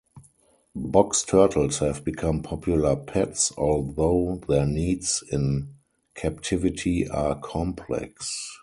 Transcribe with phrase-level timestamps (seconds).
[0.75, 5.75] Box turtles have become popular pets, although their needs in
[6.15, 8.57] captivity are complex.